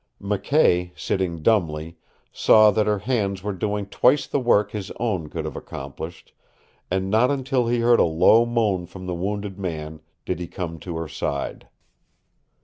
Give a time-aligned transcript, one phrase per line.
[0.19, 1.95] McKay, sitting dumbly,
[2.31, 6.33] saw that her hands were doing twice the work his own could have accomplished,
[6.89, 10.79] and not until he heard a low moan from the wounded man did he come
[10.79, 11.67] to her side.